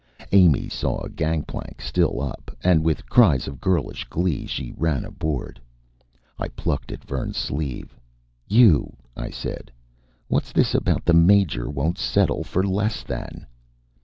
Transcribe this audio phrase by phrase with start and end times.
[0.31, 5.61] Amy saw a gangplank still up, and with cries of girlish glee ran aboard.
[6.39, 7.95] I plucked at Vern's sleeve.
[8.47, 9.71] "You," I said.
[10.27, 13.45] "What's this about what the Major won't settle for less than?"